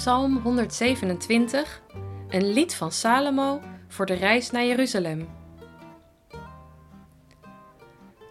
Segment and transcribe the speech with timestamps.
[0.00, 1.82] Psalm 127,
[2.28, 5.28] een lied van Salomo voor de reis naar Jeruzalem.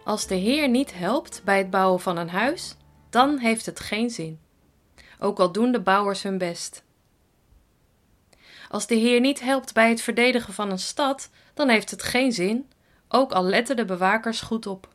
[0.04, 2.76] Als de Heer niet helpt bij het bouwen van een huis,
[3.10, 4.40] dan heeft het geen zin,
[5.18, 6.84] ook al doen de bouwers hun best.
[8.68, 12.32] Als de Heer niet helpt bij het verdedigen van een stad, dan heeft het geen
[12.32, 12.70] zin,
[13.08, 14.88] ook al letten de bewakers goed op.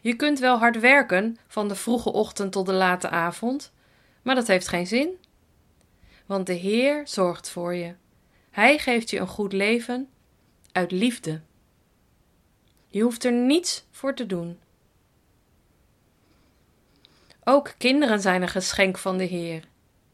[0.00, 3.72] Je kunt wel hard werken van de vroege ochtend tot de late avond,
[4.22, 5.18] maar dat heeft geen zin.
[6.26, 7.94] Want de Heer zorgt voor je.
[8.50, 10.08] Hij geeft je een goed leven
[10.72, 11.40] uit liefde.
[12.88, 14.58] Je hoeft er niets voor te doen.
[17.44, 19.64] Ook kinderen zijn een geschenk van de Heer.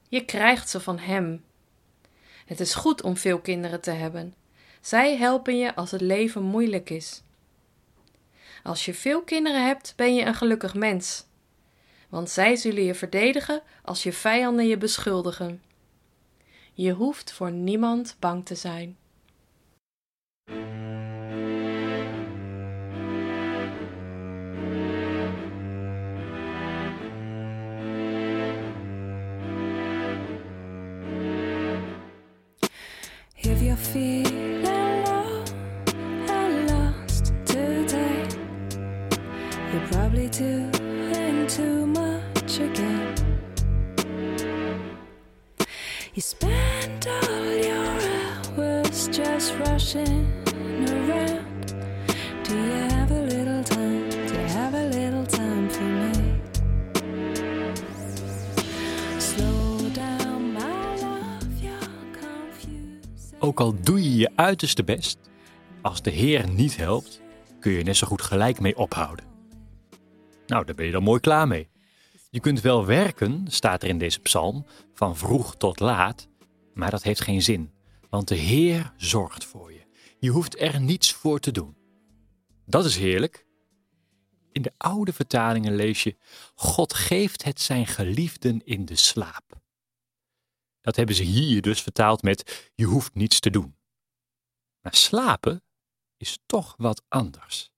[0.08, 1.44] Je krijgt ze van Hem.
[2.46, 4.34] Het is goed om veel kinderen te hebben.
[4.80, 7.22] Zij helpen je als het leven moeilijk is.
[8.62, 11.24] Als je veel kinderen hebt, ben je een gelukkig mens.
[12.08, 15.62] Want zij zullen je verdedigen als je vijanden je beschuldigen.
[16.72, 18.96] Je hoeft voor niemand bang te zijn.
[46.14, 47.98] You spend all your
[48.56, 50.26] hours just rushing
[50.88, 51.74] around.
[52.42, 54.08] Do you have a little time?
[54.10, 56.40] Do you have a little time for me?
[59.18, 63.34] Slow down, my love, you're confused.
[63.39, 65.18] Ook al doe je je uiterste best,
[65.83, 67.20] als de Heer niet helpt,
[67.60, 69.24] kun je net zo goed gelijk mee ophouden.
[70.46, 71.68] Nou, daar ben je dan mooi klaar mee.
[72.34, 76.28] Je kunt wel werken, staat er in deze psalm, van vroeg tot laat,
[76.72, 77.72] maar dat heeft geen zin,
[78.11, 79.86] want de Heer zorgt voor je.
[80.18, 81.77] Je hoeft er niets voor te doen.
[82.67, 83.46] Dat is heerlijk.
[84.52, 86.17] In de oude vertalingen lees je:
[86.55, 89.61] God geeft het zijn geliefden in de slaap.
[90.80, 93.77] Dat hebben ze hier dus vertaald met: je hoeft niets te doen.
[94.80, 95.62] Maar slapen
[96.16, 97.73] is toch wat anders.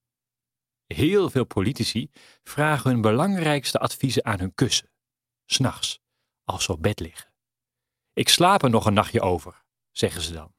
[0.87, 2.09] Heel veel politici
[2.43, 4.89] vragen hun belangrijkste adviezen aan hun kussen,
[5.45, 5.99] s'nachts,
[6.43, 7.31] als ze op bed liggen.
[8.13, 10.53] Ik slaap er nog een nachtje over, zeggen ze dan.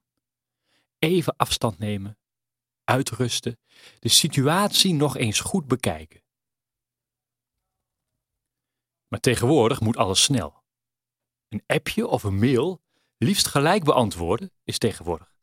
[0.99, 2.19] Even afstand nemen,
[2.85, 3.59] uitrusten,
[3.99, 6.23] de situatie nog eens goed bekijken.
[9.09, 10.63] Maar tegenwoordig moet alles snel.
[11.49, 12.81] Een appje of een mail
[13.19, 15.35] liefst gelijk beantwoorden is tegenwoordig.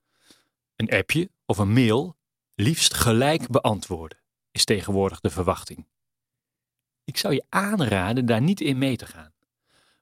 [0.76, 2.18] Een appje of een mail
[2.56, 4.24] liefst gelijk beantwoorden
[4.56, 5.86] is tegenwoordig de verwachting.
[7.04, 9.34] Ik zou je aanraden daar niet in mee te gaan.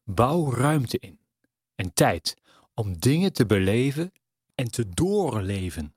[0.04, 1.20] Bouw ruimte in
[1.76, 2.36] en tijd
[2.74, 4.14] om dingen te beleven
[4.56, 5.96] en te doorleven.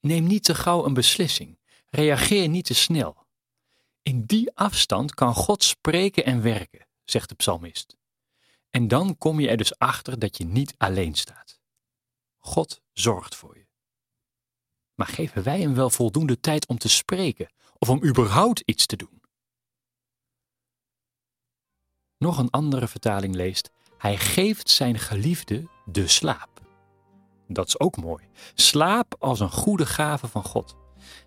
[0.00, 1.58] Neem niet te gauw een beslissing.
[1.90, 3.26] Reageer niet te snel.
[4.02, 7.96] In die afstand kan God spreken en werken, zegt de psalmist.
[8.70, 11.60] En dan kom je er dus achter dat je niet alleen staat.
[12.38, 13.66] God zorgt voor je.
[15.00, 18.96] Maar geven wij hem wel voldoende tijd om te spreken of om überhaupt iets te
[18.96, 19.22] doen?
[22.18, 26.48] Nog een andere vertaling leest: Hij geeft zijn geliefde de slaap.
[27.48, 28.28] Dat is ook mooi.
[28.54, 30.76] Slaap als een goede gave van God.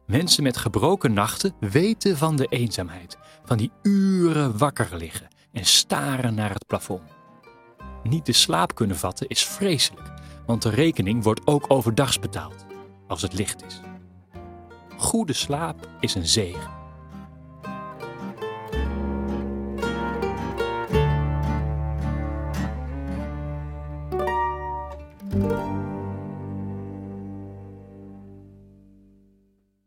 [0.05, 6.33] Mensen met gebroken nachten weten van de eenzaamheid, van die uren wakker liggen en staren
[6.33, 7.11] naar het plafond.
[8.03, 10.13] Niet de slaap kunnen vatten is vreselijk,
[10.45, 12.65] want de rekening wordt ook overdags betaald,
[13.13, 13.79] als het licht is.
[14.97, 16.82] Goede slaap is een zegen.